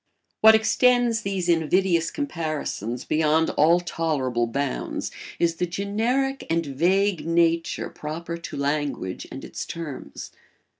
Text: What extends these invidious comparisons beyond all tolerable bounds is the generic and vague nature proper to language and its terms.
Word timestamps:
What 0.39 0.55
extends 0.55 1.21
these 1.21 1.47
invidious 1.47 2.09
comparisons 2.09 3.05
beyond 3.05 3.51
all 3.51 3.79
tolerable 3.79 4.47
bounds 4.47 5.11
is 5.37 5.57
the 5.57 5.67
generic 5.67 6.43
and 6.49 6.65
vague 6.65 7.27
nature 7.27 7.91
proper 7.91 8.35
to 8.37 8.57
language 8.57 9.27
and 9.31 9.45
its 9.45 9.63
terms. 9.63 10.31